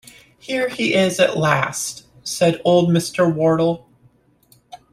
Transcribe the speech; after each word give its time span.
‘Here 0.39 0.67
he 0.67 0.95
is 0.95 1.19
at 1.19 1.37
last!’ 1.37 2.05
said 2.23 2.59
old 2.65 2.89
Mr. 2.89 3.31
Wardle. 3.31 3.87